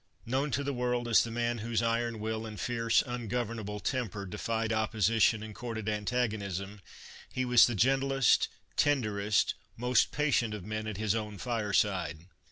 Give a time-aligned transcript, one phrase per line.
[0.25, 4.73] Known to the world as the man whose iron will and fierce, ungovernable temper defied
[4.73, 6.81] opposition and courted antagonism,
[7.31, 12.25] he was the gentlest, tenderest, most patient of men at his own fireside.